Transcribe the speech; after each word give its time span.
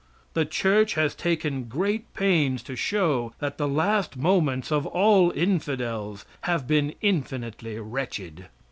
The 0.33 0.45
church 0.45 0.95
has 0.95 1.13
taken 1.13 1.65
great 1.65 2.11
pains 2.15 2.63
to 2.63 2.75
show 2.75 3.33
that 3.37 3.59
the 3.59 3.67
last 3.67 4.17
moments 4.17 4.71
of 4.71 4.87
all 4.87 5.29
infidels 5.35 6.25
have 6.41 6.65
been 6.65 6.95
infinitely 7.03 7.77
wretched. 7.77 8.47